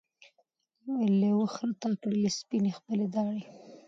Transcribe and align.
لېوه 1.19 1.47
خره 1.53 1.73
ته 1.81 1.87
کړلې 2.01 2.29
سپیني 2.39 2.71
خپلي 2.77 3.07
داړي 3.13 3.41